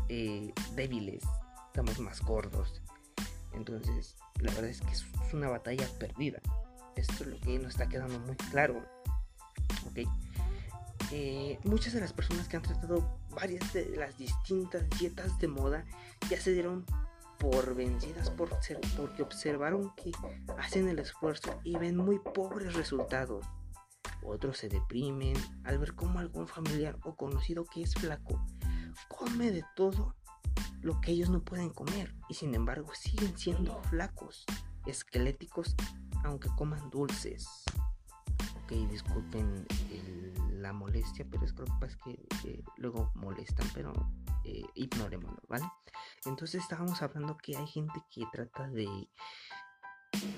eh, 0.10 0.54
débiles, 0.76 1.24
estamos 1.68 2.00
más 2.00 2.22
gordos. 2.22 2.82
Entonces, 3.54 4.16
la 4.40 4.52
verdad 4.52 4.70
es 4.70 4.82
que 4.82 4.92
es 4.92 5.06
una 5.34 5.50
batalla 5.50 5.88
perdida. 6.00 6.40
Esto 6.96 7.24
es 7.24 7.28
lo 7.28 7.40
que 7.40 7.60
nos 7.60 7.72
está 7.72 7.88
quedando 7.88 8.20
muy 8.20 8.36
claro. 8.36 8.84
Ok. 9.88 10.08
Eh, 11.12 11.60
muchas 11.64 11.94
de 11.94 12.00
las 12.00 12.14
personas 12.14 12.48
que 12.48 12.58
han 12.58 12.64
tratado 12.64 13.20
varias 13.34 13.74
de 13.74 13.96
las 13.96 14.18
distintas 14.18 14.90
dietas 15.00 15.38
de 15.40 15.48
moda 15.48 15.86
ya 16.30 16.40
se 16.40 16.54
dieron 16.54 16.86
por 17.40 17.76
vencidas 17.76 18.30
por 18.30 18.50
ser, 18.64 18.80
porque 18.96 19.22
observaron 19.22 19.94
que 19.96 20.12
hacen 20.58 20.88
el 20.88 21.00
esfuerzo 21.00 21.60
y 21.64 21.78
ven 21.78 21.98
muy 21.98 22.20
pobres 22.20 22.74
resultados. 22.74 23.46
Otros 24.24 24.58
se 24.58 24.70
deprimen 24.70 25.36
al 25.66 25.78
ver 25.78 25.94
cómo 25.94 26.20
algún 26.20 26.48
familiar 26.48 26.98
o 27.04 27.16
conocido 27.16 27.66
que 27.66 27.82
es 27.84 27.94
flaco 27.96 28.42
come 29.10 29.52
de 29.52 29.66
todo 29.76 30.16
lo 30.82 31.02
que 31.02 31.12
ellos 31.12 31.30
no 31.30 31.42
pueden 31.42 31.70
comer 31.70 32.14
y 32.30 32.34
sin 32.36 32.54
embargo 32.56 32.94
siguen 32.94 33.38
siendo 33.38 33.82
flacos, 33.84 34.46
esqueléticos, 34.86 35.76
aunque 36.24 36.50
coman 36.58 36.90
dulces. 36.90 37.64
Ok, 38.64 38.72
disculpen 38.90 39.66
la 40.64 40.74
molestia, 40.74 41.26
pero 41.30 41.46
es 41.46 41.54
lo 41.54 41.66
que 42.04 42.18
que 42.42 42.64
luego 42.78 43.12
molestan, 43.16 43.68
pero 43.74 43.94
eh, 44.46 44.64
¿vale? 45.48 45.66
Entonces 46.26 46.62
estábamos 46.62 47.02
hablando 47.02 47.38
que 47.38 47.56
hay 47.58 47.68
gente 47.68 48.02
que 48.10 48.24
trata 48.32 48.68
de, 48.70 48.88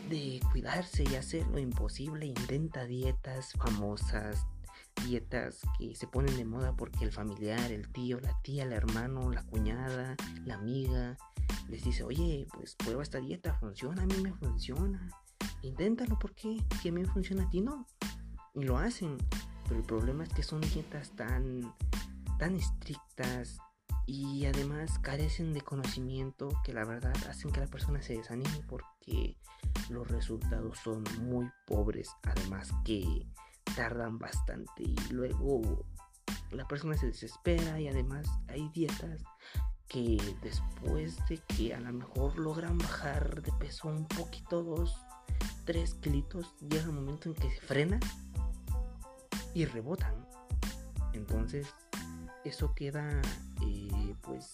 de 0.10 0.42
cuidarse 0.52 1.04
y 1.04 1.16
hacer 1.16 1.48
lo 1.48 1.60
imposible, 1.60 2.26
intenta 2.26 2.86
dietas 2.86 3.54
famosas, 3.54 4.46
dietas 5.06 5.62
que 5.78 5.96
se 5.96 6.08
ponen 6.08 6.36
de 6.38 6.46
moda 6.46 6.76
porque 6.76 7.06
el 7.06 7.12
familiar, 7.12 7.72
el 7.72 7.92
tío, 7.92 8.20
la 8.20 8.40
tía, 8.42 8.64
el 8.64 8.74
hermano, 8.74 9.32
la 9.32 9.44
cuñada, 9.44 10.16
la 10.44 10.56
amiga, 10.56 11.18
les 11.70 11.84
dice, 11.84 12.04
oye, 12.04 12.48
pues 12.54 12.76
prueba 12.76 13.04
esta 13.04 13.20
dieta, 13.20 13.54
funciona, 13.60 14.04
a 14.04 14.06
mí 14.06 14.16
me 14.22 14.34
funciona. 14.34 15.08
Inténtalo 15.62 16.18
porque 16.20 16.58
si 16.82 16.90
a 16.90 16.92
mí 16.92 17.02
me 17.02 17.08
funciona 17.08 17.44
a 17.44 17.50
ti 17.50 17.62
no. 17.62 17.86
Y 18.54 18.64
lo 18.64 18.78
hacen. 18.78 19.18
Pero 19.68 19.80
el 19.80 19.86
problema 19.86 20.24
es 20.24 20.30
que 20.30 20.44
son 20.44 20.62
dietas 20.62 21.12
tan, 21.16 21.74
tan 22.40 22.56
estrictas, 22.56 23.60
y 24.08 24.46
además 24.46 25.00
carecen 25.00 25.54
de 25.54 25.62
conocimiento 25.62 26.50
que 26.64 26.74
la 26.74 26.86
verdad 26.86 27.16
hacen 27.28 27.52
que 27.52 27.60
la 27.60 27.68
persona 27.68 28.02
se 28.02 28.18
desanime 28.18 28.62
porque 28.68 29.38
los 29.90 30.08
resultados 30.08 30.78
son 30.80 31.04
muy 31.22 31.50
pobres, 31.66 32.10
además 32.24 32.70
que 32.84 33.26
tardan 33.76 34.20
bastante 34.20 34.84
y 34.84 34.96
luego 35.10 35.86
la 36.52 36.68
persona 36.68 36.96
se 36.96 37.08
desespera 37.08 37.80
y 37.80 37.88
además 37.88 38.28
hay 38.48 38.70
dietas 38.70 39.24
que 39.88 40.18
después 40.42 41.18
de 41.28 41.40
que 41.48 41.74
a 41.74 41.80
lo 41.80 41.92
mejor 41.92 42.38
logran 42.38 42.78
bajar 42.78 43.42
de 43.42 43.52
peso 43.54 43.88
un 43.88 44.08
poquito, 44.08 44.64
dos, 44.64 44.96
tres 45.66 45.96
kilitos, 45.96 46.54
llega 46.60 46.90
un 46.90 46.96
momento 46.96 47.30
en 47.30 47.36
que 47.36 47.50
se 47.50 47.62
frena 47.62 48.00
y 49.56 49.66
rebotan. 49.66 50.14
Entonces 51.14 51.74
eso 52.44 52.76
queda 52.76 53.22
eh, 53.66 54.16
pues 54.22 54.52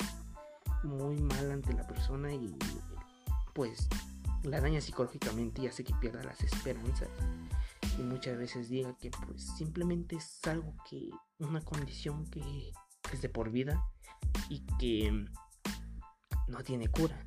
muy 0.83 1.19
mal 1.19 1.51
ante 1.51 1.73
la 1.73 1.85
persona 1.85 2.31
y 2.33 2.55
pues 3.53 3.89
la 4.43 4.61
daña 4.61 4.79
psicológicamente 4.79 5.61
y 5.63 5.67
hace 5.67 5.83
que 5.83 5.93
pierda 5.95 6.23
las 6.23 6.41
esperanzas 6.41 7.09
y 7.99 8.03
muchas 8.03 8.37
veces 8.37 8.69
diga 8.69 8.95
que 8.97 9.11
pues 9.11 9.45
simplemente 9.57 10.15
es 10.15 10.39
algo 10.47 10.73
que 10.89 11.09
una 11.39 11.61
condición 11.61 12.25
que 12.27 12.71
es 13.11 13.21
de 13.21 13.29
por 13.29 13.51
vida 13.51 13.83
y 14.49 14.65
que 14.79 15.25
no 16.47 16.63
tiene 16.63 16.87
cura 16.87 17.23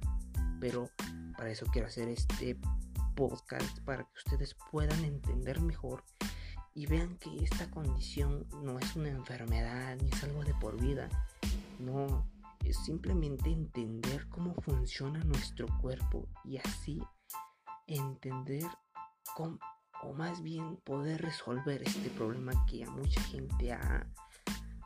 pero 0.58 0.88
para 1.36 1.50
eso 1.50 1.66
quiero 1.66 1.86
hacer 1.86 2.08
este 2.08 2.58
podcast 3.14 3.78
para 3.80 4.04
que 4.04 4.12
ustedes 4.24 4.56
puedan 4.72 5.04
entender 5.04 5.60
mejor 5.60 6.04
y 6.74 6.86
vean 6.86 7.16
que 7.18 7.44
esta 7.44 7.70
condición 7.70 8.46
no 8.62 8.78
es 8.78 8.96
una 8.96 9.08
enfermedad 9.08 9.96
ni 9.96 10.08
es 10.08 10.24
algo 10.24 10.42
de 10.42 10.54
por 10.54 10.80
vida. 10.80 11.08
No, 11.78 12.26
es 12.64 12.76
simplemente 12.84 13.50
entender 13.50 14.28
cómo 14.28 14.54
funciona 14.54 15.20
nuestro 15.20 15.66
cuerpo 15.80 16.26
y 16.44 16.56
así 16.58 17.00
entender 17.86 18.64
cómo, 19.34 19.58
o 20.02 20.12
más 20.14 20.42
bien 20.42 20.76
poder 20.78 21.22
resolver 21.22 21.82
este 21.82 22.10
problema 22.10 22.52
que 22.66 22.84
a 22.84 22.90
mucha 22.90 23.20
gente 23.22 23.72
ha, 23.72 24.06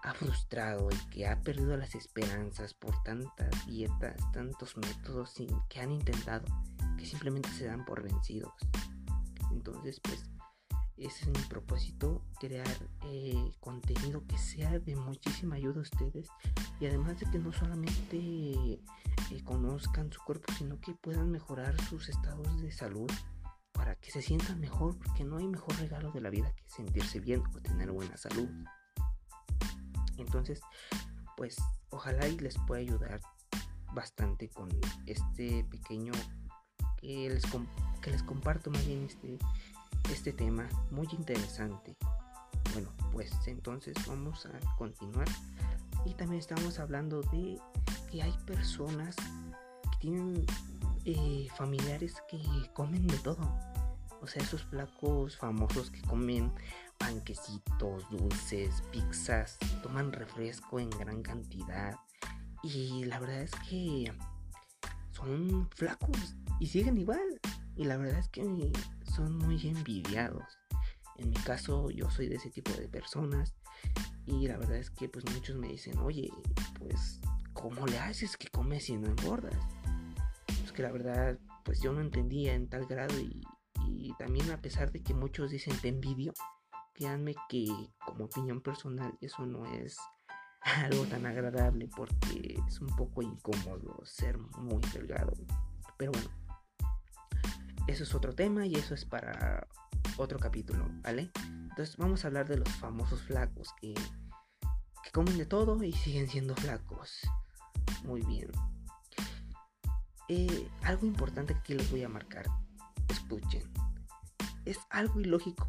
ha 0.02 0.14
frustrado 0.14 0.90
y 0.90 1.11
que 1.11 1.26
ha 1.26 1.40
perdido 1.40 1.76
las 1.76 1.95
esperanzas 1.95 2.75
por 2.75 3.02
tantas 3.02 3.66
dietas, 3.66 4.16
tantos 4.33 4.76
métodos 4.76 5.35
que 5.68 5.80
han 5.80 5.92
intentado 5.92 6.45
que 6.99 7.07
simplemente 7.07 7.49
se 7.50 7.66
dan 7.66 7.85
por 7.85 8.02
vencidos. 8.02 8.52
Entonces, 9.52 10.00
pues 10.00 10.28
ese 11.06 11.24
es 11.24 11.28
mi 11.28 11.44
propósito, 11.48 12.22
crear 12.40 12.66
eh, 13.06 13.52
contenido 13.60 14.24
que 14.26 14.38
sea 14.38 14.78
de 14.78 14.96
muchísima 14.96 15.56
ayuda 15.56 15.78
a 15.78 15.82
ustedes 15.82 16.28
y 16.80 16.86
además 16.86 17.20
de 17.20 17.30
que 17.30 17.38
no 17.38 17.52
solamente 17.52 18.16
eh, 18.16 18.80
conozcan 19.44 20.12
su 20.12 20.20
cuerpo, 20.24 20.52
sino 20.58 20.80
que 20.80 20.94
puedan 20.94 21.30
mejorar 21.30 21.80
sus 21.82 22.08
estados 22.08 22.60
de 22.60 22.72
salud 22.72 23.10
para 23.72 23.94
que 23.96 24.10
se 24.10 24.22
sientan 24.22 24.58
mejor, 24.60 24.98
porque 24.98 25.24
no 25.24 25.36
hay 25.38 25.46
mejor 25.46 25.76
regalo 25.78 26.10
de 26.10 26.20
la 26.20 26.30
vida 26.30 26.52
que 26.52 26.68
sentirse 26.68 27.20
bien 27.20 27.42
o 27.54 27.60
tener 27.60 27.92
buena 27.92 28.16
salud. 28.16 28.48
Entonces, 30.16 30.60
pues 31.36 31.56
ojalá 31.90 32.26
y 32.26 32.36
les 32.38 32.58
pueda 32.66 32.80
ayudar 32.80 33.20
bastante 33.94 34.48
con 34.50 34.68
este 35.06 35.64
pequeño 35.70 36.12
que 37.00 37.30
les, 37.30 37.44
que 38.02 38.10
les 38.10 38.22
comparto 38.24 38.70
más 38.70 38.84
bien 38.84 39.04
este 39.04 39.38
este 40.12 40.32
tema 40.32 40.68
muy 40.90 41.08
interesante. 41.12 41.96
Bueno, 42.72 42.90
pues 43.12 43.32
entonces 43.46 43.94
vamos 44.06 44.46
a 44.46 44.76
continuar. 44.76 45.28
Y 46.04 46.14
también 46.14 46.40
estamos 46.40 46.78
hablando 46.78 47.22
de 47.22 47.58
que 48.10 48.22
hay 48.22 48.32
personas 48.46 49.16
que 49.16 49.98
tienen 50.00 50.46
eh, 51.04 51.48
familiares 51.56 52.16
que 52.28 52.40
comen 52.72 53.06
de 53.06 53.18
todo. 53.18 53.38
O 54.20 54.26
sea, 54.26 54.42
esos 54.42 54.64
flacos 54.64 55.36
famosos 55.36 55.90
que 55.90 56.02
comen 56.02 56.52
panquecitos, 56.98 58.08
dulces, 58.10 58.82
pizzas, 58.90 59.58
toman 59.82 60.12
refresco 60.12 60.80
en 60.80 60.90
gran 60.90 61.22
cantidad. 61.22 61.94
Y 62.62 63.04
la 63.04 63.20
verdad 63.20 63.42
es 63.42 63.52
que 63.68 64.12
son 65.12 65.68
flacos 65.74 66.34
y 66.60 66.66
siguen 66.66 66.98
igual. 66.98 67.38
Y 67.78 67.85
la 67.85 67.97
verdad 67.97 68.18
es 68.18 68.28
que 68.28 68.42
son 69.04 69.38
muy 69.38 69.68
envidiados. 69.68 70.58
En 71.16 71.30
mi 71.30 71.37
caso, 71.37 71.90
yo 71.90 72.11
soy 72.11 72.28
de 72.28 72.35
ese 72.35 72.50
tipo 72.50 72.73
de 72.73 72.88
personas. 72.88 73.54
Y 74.26 74.49
la 74.49 74.56
verdad 74.56 74.78
es 74.78 74.90
que 74.90 75.08
pues 75.08 75.25
muchos 75.32 75.56
me 75.56 75.68
dicen, 75.68 75.97
oye, 76.00 76.28
pues, 76.76 77.20
¿cómo 77.52 77.87
le 77.87 78.00
haces 78.00 78.37
que 78.37 78.49
comes 78.49 78.90
y 78.90 78.97
no 78.97 79.06
engordas? 79.06 79.56
Pues 80.58 80.73
que 80.73 80.82
la 80.82 80.90
verdad, 80.90 81.38
pues 81.64 81.80
yo 81.80 81.92
no 81.92 82.00
entendía 82.00 82.54
en 82.54 82.68
tal 82.68 82.85
grado 82.87 83.16
y, 83.20 83.40
y 83.87 84.12
también 84.18 84.50
a 84.50 84.61
pesar 84.61 84.90
de 84.90 85.00
que 85.00 85.14
muchos 85.14 85.52
dicen 85.52 85.78
te 85.80 85.88
envidio, 85.88 86.35
créanme 86.94 87.37
que 87.49 87.68
como 88.04 88.25
opinión 88.25 88.61
personal 88.61 89.16
eso 89.20 89.47
no 89.47 89.66
es 89.66 89.97
algo 90.62 91.04
tan 91.06 91.26
agradable 91.26 91.88
porque 91.97 92.58
es 92.66 92.80
un 92.80 92.88
poco 92.97 93.23
incómodo 93.23 94.04
ser 94.04 94.37
muy 94.37 94.82
delgado. 94.92 95.32
Pero 95.97 96.11
bueno, 96.11 96.28
eso 97.88 98.04
es 98.04 98.14
otro 98.14 98.35
tema 98.35 98.66
y 98.66 98.75
eso 98.75 98.95
es 98.95 99.04
para 99.04 99.66
otro 100.18 100.38
capítulo, 100.38 100.87
¿vale? 101.02 101.30
Entonces 101.71 101.97
vamos 101.97 102.23
a 102.23 102.28
hablar 102.28 102.47
de 102.47 102.59
los 102.59 102.68
famosos 102.68 103.23
flacos 103.23 103.71
que, 103.80 103.95
comen 105.12 105.38
de 105.38 105.47
todo 105.47 105.83
y 105.83 105.92
siguen 105.92 106.28
siendo 106.28 106.54
flacos. 106.54 107.23
Muy 108.04 108.21
bien. 108.23 108.50
Eh, 110.28 110.68
algo 110.83 111.07
importante 111.07 111.57
que 111.64 111.75
les 111.75 111.90
voy 111.90 112.04
a 112.04 112.11
marcar. 112.11 112.45
Escuchen. 113.09 113.62
Es 114.66 114.78
algo 114.90 115.18
ilógico 115.21 115.66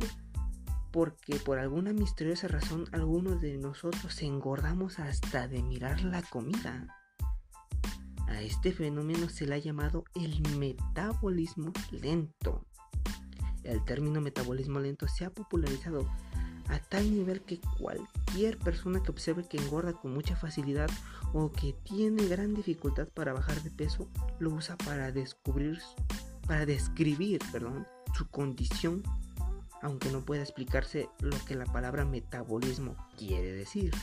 porque 0.91 1.37
por 1.37 1.57
alguna 1.57 1.93
misteriosa 1.93 2.49
razón 2.49 2.85
algunos 2.91 3.39
de 3.39 3.57
nosotros 3.57 4.21
engordamos 4.21 4.99
hasta 4.99 5.47
de 5.47 5.63
mirar 5.63 6.01
la 6.01 6.21
comida. 6.21 6.98
Este 8.41 8.71
fenómeno 8.71 9.29
se 9.29 9.45
le 9.45 9.55
ha 9.55 9.59
llamado 9.59 10.05
el 10.15 10.41
metabolismo 10.57 11.73
lento. 11.91 12.65
El 13.63 13.83
término 13.83 14.21
metabolismo 14.21 14.79
lento 14.79 15.07
se 15.07 15.25
ha 15.25 15.29
popularizado 15.29 16.09
a 16.69 16.79
tal 16.79 17.11
nivel 17.11 17.41
que 17.41 17.59
cualquier 17.79 18.57
persona 18.57 19.03
que 19.03 19.11
observe 19.11 19.47
que 19.47 19.57
engorda 19.57 19.93
con 19.93 20.13
mucha 20.13 20.35
facilidad 20.35 20.89
o 21.33 21.51
que 21.51 21.73
tiene 21.83 22.27
gran 22.27 22.53
dificultad 22.53 23.07
para 23.09 23.33
bajar 23.33 23.61
de 23.61 23.71
peso 23.71 24.07
lo 24.39 24.51
usa 24.51 24.77
para 24.77 25.11
descubrir 25.11 25.79
para 26.47 26.65
describir, 26.65 27.39
perdón, 27.51 27.87
su 28.15 28.27
condición, 28.27 29.03
aunque 29.83 30.09
no 30.09 30.21
pueda 30.21 30.41
explicarse 30.41 31.07
lo 31.19 31.37
que 31.45 31.55
la 31.55 31.65
palabra 31.65 32.05
metabolismo 32.05 32.95
quiere 33.17 33.51
decir. 33.51 33.93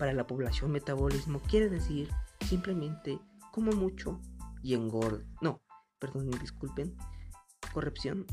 Para 0.00 0.12
la 0.12 0.26
población 0.26 0.72
metabolismo 0.72 1.40
quiere 1.40 1.68
decir 1.68 2.10
simplemente 2.46 3.18
como 3.52 3.72
mucho 3.72 4.20
y 4.62 4.74
engordo. 4.74 5.24
No, 5.40 5.60
perdón, 5.98 6.30
disculpen. 6.40 6.96
Corrección 7.72 8.26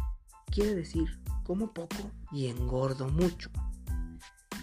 quiere 0.52 0.76
decir 0.76 1.20
como 1.44 1.74
poco 1.74 2.12
y 2.32 2.48
engordo 2.48 3.08
mucho. 3.10 3.50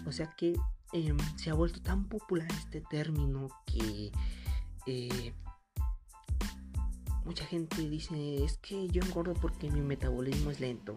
O 0.06 0.12
sea 0.12 0.32
que 0.36 0.54
em, 0.92 1.18
se 1.36 1.50
ha 1.50 1.54
vuelto 1.54 1.80
tan 1.82 2.08
popular 2.08 2.48
este 2.52 2.80
término 2.80 3.48
que 3.66 4.12
eh, 4.86 5.34
mucha 7.24 7.44
gente 7.44 7.88
dice 7.88 8.44
es 8.44 8.58
que 8.58 8.88
yo 8.88 9.02
engordo 9.02 9.34
porque 9.34 9.70
mi 9.70 9.80
metabolismo 9.80 10.50
es 10.50 10.60
lento. 10.60 10.96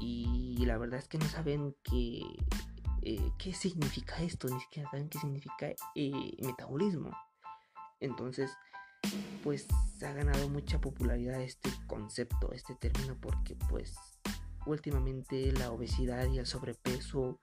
Y 0.00 0.64
la 0.64 0.78
verdad 0.78 1.00
es 1.00 1.08
que 1.08 1.18
no 1.18 1.26
saben 1.26 1.74
qué, 1.82 2.22
eh, 3.02 3.32
qué 3.36 3.52
significa 3.52 4.22
esto, 4.22 4.48
ni 4.48 4.60
siquiera 4.60 4.88
saben 4.90 5.08
qué 5.08 5.18
significa 5.18 5.68
eh, 5.96 6.36
metabolismo. 6.40 7.10
Entonces, 8.00 8.50
pues 9.42 9.66
ha 10.02 10.12
ganado 10.12 10.48
mucha 10.48 10.80
popularidad 10.80 11.40
este 11.40 11.70
concepto, 11.86 12.52
este 12.52 12.74
término, 12.74 13.16
porque 13.20 13.56
pues 13.68 13.94
últimamente 14.66 15.52
la 15.52 15.70
obesidad 15.70 16.26
y 16.28 16.38
el 16.38 16.46
sobrepeso 16.46 17.40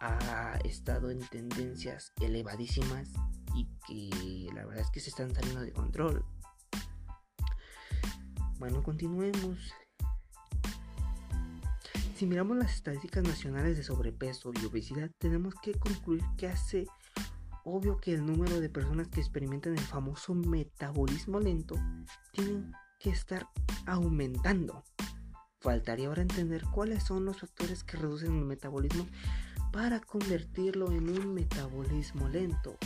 ha 0.00 0.58
estado 0.64 1.10
en 1.10 1.20
tendencias 1.28 2.12
elevadísimas 2.20 3.08
y 3.54 3.68
que 3.86 4.52
la 4.52 4.64
verdad 4.64 4.82
es 4.82 4.90
que 4.90 5.00
se 5.00 5.10
están 5.10 5.32
saliendo 5.34 5.60
de 5.60 5.72
control. 5.72 6.24
Bueno, 8.58 8.82
continuemos. 8.82 9.72
Si 12.16 12.26
miramos 12.26 12.56
las 12.56 12.74
estadísticas 12.74 13.24
nacionales 13.24 13.76
de 13.76 13.82
sobrepeso 13.82 14.52
y 14.54 14.64
obesidad, 14.64 15.10
tenemos 15.18 15.54
que 15.62 15.72
concluir 15.72 16.22
que 16.36 16.46
hace 16.46 16.86
obvio 17.64 17.98
que 17.98 18.14
el 18.14 18.24
número 18.24 18.60
de 18.60 18.68
personas 18.68 19.08
que 19.08 19.20
experimentan 19.20 19.72
el 19.72 19.84
famoso 19.84 20.34
metabolismo 20.34 21.40
lento 21.40 21.76
tienen 22.32 22.72
que 22.98 23.10
estar 23.10 23.46
aumentando. 23.86 24.84
Faltaría 25.60 26.08
ahora 26.08 26.22
entender 26.22 26.64
cuáles 26.72 27.04
son 27.04 27.24
los 27.24 27.40
factores 27.40 27.84
que 27.84 27.96
reducen 27.96 28.36
el 28.36 28.44
metabolismo 28.44 29.06
para 29.72 30.00
convertirlo 30.00 30.90
en 30.92 31.08
un 31.08 31.34
metabolismo 31.34 32.28
lento. 32.28 32.76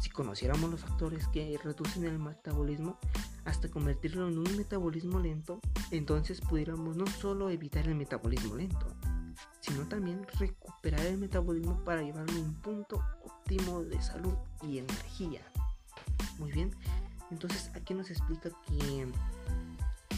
Si 0.00 0.10
conociéramos 0.10 0.70
los 0.70 0.80
factores 0.80 1.26
que 1.28 1.58
reducen 1.62 2.04
el 2.04 2.18
metabolismo 2.18 2.98
hasta 3.44 3.70
convertirlo 3.70 4.28
en 4.28 4.38
un 4.38 4.56
metabolismo 4.56 5.18
lento, 5.18 5.60
entonces 5.90 6.40
pudiéramos 6.42 6.96
no 6.96 7.06
solo 7.06 7.48
evitar 7.48 7.88
el 7.88 7.94
metabolismo 7.94 8.54
lento, 8.54 8.86
sino 9.60 9.88
también 9.88 10.26
recuperar 10.38 11.06
el 11.06 11.18
metabolismo 11.18 11.82
para 11.84 12.02
llevarlo 12.02 12.38
a 12.38 12.42
un 12.42 12.54
punto 12.54 13.02
de 13.46 14.00
salud 14.00 14.34
y 14.62 14.78
energía. 14.78 15.42
Muy 16.38 16.50
bien, 16.50 16.74
entonces 17.30 17.70
aquí 17.74 17.92
nos 17.92 18.10
explica 18.10 18.50
que 18.66 19.06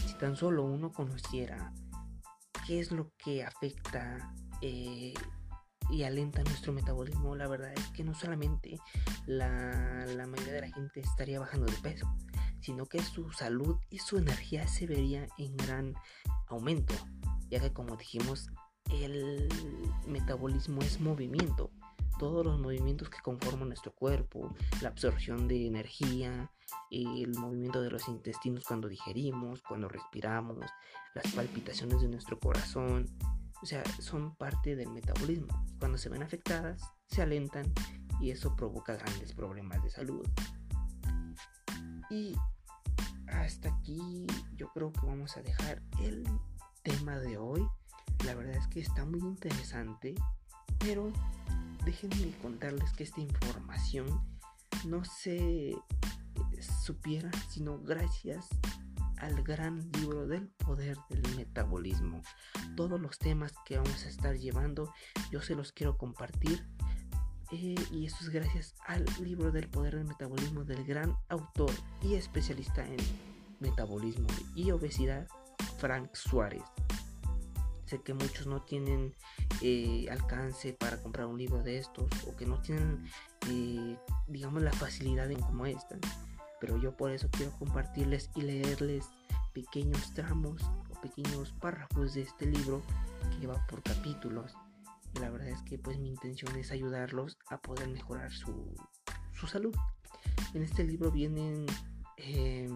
si 0.07 0.13
tan 0.17 0.35
solo 0.35 0.63
uno 0.63 0.93
conociera 0.93 1.73
qué 2.65 2.79
es 2.79 2.91
lo 2.91 3.11
que 3.17 3.43
afecta 3.43 4.33
eh, 4.61 5.13
y 5.89 6.03
alenta 6.03 6.41
nuestro 6.43 6.71
metabolismo, 6.71 7.35
la 7.35 7.47
verdad 7.47 7.73
es 7.73 7.87
que 7.89 8.03
no 8.03 8.13
solamente 8.13 8.79
la, 9.25 10.05
la 10.05 10.25
mayoría 10.25 10.53
de 10.53 10.61
la 10.61 10.71
gente 10.71 11.01
estaría 11.01 11.39
bajando 11.39 11.65
de 11.65 11.77
peso, 11.77 12.07
sino 12.61 12.85
que 12.85 13.01
su 13.01 13.31
salud 13.31 13.77
y 13.89 13.99
su 13.99 14.17
energía 14.17 14.67
se 14.67 14.87
vería 14.87 15.27
en 15.37 15.55
gran 15.57 15.93
aumento, 16.47 16.93
ya 17.49 17.59
que 17.59 17.73
como 17.73 17.97
dijimos 17.97 18.49
el 18.89 19.49
metabolismo 20.07 20.81
es 20.81 20.99
movimiento. 21.01 21.71
Todos 22.19 22.45
los 22.45 22.59
movimientos 22.59 23.09
que 23.09 23.19
conforman 23.19 23.69
nuestro 23.69 23.93
cuerpo, 23.93 24.53
la 24.81 24.89
absorción 24.89 25.47
de 25.47 25.67
energía, 25.67 26.51
el 26.91 27.33
movimiento 27.37 27.81
de 27.81 27.91
los 27.91 28.07
intestinos 28.07 28.63
cuando 28.65 28.87
digerimos, 28.87 29.61
cuando 29.61 29.87
respiramos, 29.87 30.57
las 31.13 31.33
palpitaciones 31.33 32.01
de 32.01 32.07
nuestro 32.07 32.39
corazón, 32.39 33.07
o 33.61 33.65
sea, 33.65 33.83
son 33.99 34.35
parte 34.35 34.75
del 34.75 34.89
metabolismo. 34.89 35.65
Cuando 35.79 35.97
se 35.97 36.09
ven 36.09 36.23
afectadas, 36.23 36.81
se 37.07 37.21
alentan 37.21 37.73
y 38.19 38.31
eso 38.31 38.55
provoca 38.55 38.95
grandes 38.95 39.33
problemas 39.33 39.83
de 39.83 39.89
salud. 39.89 40.27
Y 42.09 42.35
hasta 43.27 43.69
aquí 43.69 44.27
yo 44.55 44.71
creo 44.73 44.91
que 44.91 45.05
vamos 45.05 45.35
a 45.37 45.41
dejar 45.41 45.81
el 46.01 46.23
tema 46.83 47.17
de 47.19 47.37
hoy. 47.37 47.67
La 48.25 48.35
verdad 48.35 48.55
es 48.55 48.67
que 48.67 48.79
está 48.79 49.05
muy 49.05 49.19
interesante, 49.19 50.15
pero 50.79 51.11
déjenme 51.87 52.33
contarles 52.41 52.91
que 52.91 53.03
esta 53.03 53.21
información 53.21 54.21
no 54.85 55.05
se 55.05 55.73
supiera 56.83 57.31
sino 57.49 57.79
gracias 57.79 58.49
al 59.19 59.41
gran 59.41 59.89
libro 59.93 60.27
del 60.27 60.49
poder 60.49 60.97
del 61.09 61.35
metabolismo. 61.37 62.21
Todos 62.75 62.99
los 62.99 63.17
temas 63.17 63.53
que 63.65 63.77
vamos 63.77 64.05
a 64.05 64.09
estar 64.09 64.35
llevando 64.35 64.93
yo 65.31 65.41
se 65.41 65.55
los 65.55 65.71
quiero 65.71 65.97
compartir 65.97 66.67
eh, 67.51 67.75
y 67.89 68.05
eso 68.05 68.17
es 68.19 68.29
gracias 68.29 68.75
al 68.85 69.05
libro 69.23 69.53
del 69.53 69.69
poder 69.69 69.95
del 69.95 70.05
metabolismo 70.05 70.65
del 70.65 70.83
gran 70.83 71.15
autor 71.29 71.71
y 72.03 72.15
especialista 72.15 72.85
en 72.85 72.97
metabolismo 73.61 74.27
y 74.55 74.71
obesidad 74.71 75.25
Frank 75.77 76.13
Suárez. 76.13 76.63
Sé 77.87 78.01
que 78.01 78.13
muchos 78.13 78.47
no 78.47 78.61
tienen 78.63 79.15
eh, 79.61 80.07
alcance 80.11 80.73
para 80.73 81.01
comprar 81.01 81.25
un 81.25 81.37
libro 81.37 81.63
de 81.63 81.77
estos 81.77 82.09
o 82.27 82.35
que 82.35 82.45
no 82.45 82.59
tienen, 82.59 83.05
eh, 83.49 83.97
digamos, 84.27 84.61
la 84.61 84.73
facilidad 84.73 85.31
en 85.31 85.39
como 85.39 85.65
esta. 85.65 85.97
Pero 86.59 86.77
yo 86.77 86.97
por 86.97 87.11
eso 87.11 87.29
quiero 87.31 87.51
compartirles 87.53 88.29
y 88.35 88.41
leerles 88.41 89.05
pequeños 89.53 90.13
tramos 90.13 90.61
o 90.89 91.01
pequeños 91.01 91.53
párrafos 91.53 92.13
de 92.13 92.23
este 92.23 92.45
libro 92.45 92.81
que 93.39 93.47
va 93.47 93.65
por 93.67 93.81
capítulos. 93.81 94.53
Y 95.15 95.19
la 95.19 95.29
verdad 95.29 95.47
es 95.47 95.61
que 95.61 95.79
pues 95.79 95.97
mi 95.97 96.09
intención 96.09 96.55
es 96.57 96.71
ayudarlos 96.71 97.37
a 97.49 97.61
poder 97.61 97.87
mejorar 97.87 98.33
su, 98.33 98.75
su 99.33 99.47
salud. 99.47 99.75
En 100.53 100.61
este 100.61 100.83
libro 100.83 101.09
vienen 101.09 101.65
eh, 102.17 102.69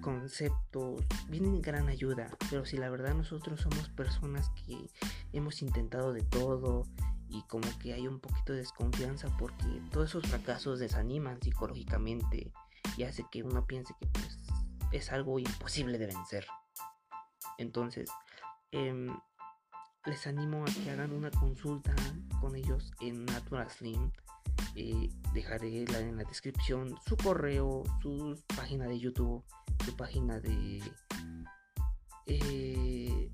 conceptos 0.00 1.02
vienen 1.28 1.56
en 1.56 1.62
gran 1.62 1.88
ayuda, 1.88 2.30
pero 2.50 2.64
si 2.64 2.76
la 2.76 2.90
verdad 2.90 3.14
nosotros 3.14 3.60
somos 3.60 3.88
personas 3.90 4.50
que 4.50 4.90
hemos 5.32 5.62
intentado 5.62 6.12
de 6.12 6.22
todo 6.22 6.84
y 7.28 7.42
como 7.42 7.66
que 7.78 7.92
hay 7.92 8.06
un 8.06 8.20
poquito 8.20 8.52
de 8.52 8.60
desconfianza 8.60 9.28
porque 9.38 9.82
todos 9.92 10.10
esos 10.10 10.26
fracasos 10.26 10.78
desaniman 10.78 11.40
psicológicamente 11.42 12.52
y 12.96 13.02
hace 13.02 13.24
que 13.30 13.42
uno 13.42 13.66
piense 13.66 13.94
que 14.00 14.06
pues, 14.06 14.38
es 14.92 15.12
algo 15.12 15.38
imposible 15.38 15.98
de 15.98 16.06
vencer. 16.06 16.46
Entonces, 17.58 18.10
em, 18.70 19.08
les 20.04 20.26
animo 20.26 20.62
a 20.62 20.66
que 20.66 20.90
hagan 20.90 21.12
una 21.12 21.30
consulta 21.30 21.94
con 22.40 22.56
ellos 22.56 22.92
en 23.00 23.26
Natural 23.26 23.70
Slim. 23.70 24.10
Eh, 24.74 25.10
dejaré 25.32 25.82
en 25.82 26.16
la 26.16 26.24
descripción 26.24 26.94
su 27.06 27.16
correo, 27.16 27.82
su 28.02 28.38
página 28.56 28.86
de 28.86 28.98
YouTube, 28.98 29.44
su 29.84 29.96
página 29.96 30.40
de, 30.40 30.82
eh, 32.26 33.30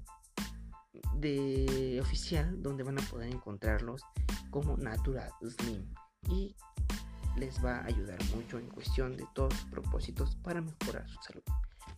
de 1.17 1.99
oficial 2.01 2.63
donde 2.63 2.83
van 2.83 2.99
a 2.99 3.03
poder 3.03 3.33
encontrarlos 3.33 4.03
como 4.51 4.77
Natural 4.77 5.31
Slim 5.43 5.85
y 6.29 6.55
les 7.37 7.63
va 7.65 7.79
a 7.79 7.87
ayudar 7.87 8.19
mucho 8.35 8.59
en 8.59 8.69
cuestión 8.69 9.17
de 9.17 9.27
todos 9.35 9.55
sus 9.55 9.71
propósitos 9.71 10.37
para 10.37 10.61
mejorar 10.61 11.09
su 11.09 11.21
salud. 11.23 11.43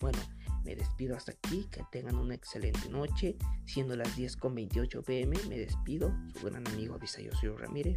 Bueno, 0.01 0.18
me 0.64 0.75
despido 0.75 1.16
hasta 1.16 1.33
aquí, 1.33 1.68
que 1.70 1.85
tengan 1.92 2.16
una 2.16 2.35
excelente 2.35 2.88
noche. 2.88 3.37
Siendo 3.64 3.96
las 3.96 4.16
10 4.16 4.37
con 4.37 4.55
28 4.55 5.03
pm, 5.03 5.37
me 5.49 5.59
despido, 5.59 6.12
su 6.38 6.46
gran 6.46 6.66
amigo 6.68 6.94
Abisayo 6.94 7.57
Ramírez. 7.57 7.96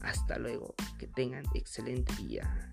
Hasta 0.00 0.38
luego, 0.38 0.74
que 0.98 1.06
tengan 1.06 1.44
excelente 1.54 2.14
día. 2.22 2.72